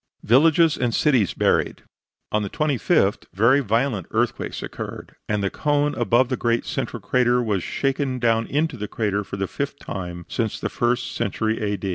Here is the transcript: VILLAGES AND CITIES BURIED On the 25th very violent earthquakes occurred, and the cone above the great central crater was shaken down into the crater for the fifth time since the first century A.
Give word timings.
VILLAGES 0.23 0.77
AND 0.79 0.95
CITIES 0.95 1.35
BURIED 1.35 1.83
On 2.31 2.41
the 2.41 2.49
25th 2.49 3.25
very 3.35 3.59
violent 3.59 4.07
earthquakes 4.09 4.63
occurred, 4.63 5.15
and 5.29 5.43
the 5.43 5.51
cone 5.51 5.93
above 5.93 6.29
the 6.29 6.35
great 6.37 6.65
central 6.65 6.99
crater 6.99 7.39
was 7.39 7.61
shaken 7.61 8.17
down 8.17 8.47
into 8.47 8.77
the 8.77 8.87
crater 8.87 9.23
for 9.23 9.37
the 9.37 9.45
fifth 9.47 9.77
time 9.77 10.25
since 10.27 10.59
the 10.59 10.69
first 10.69 11.11
century 11.11 11.61
A. 11.61 11.77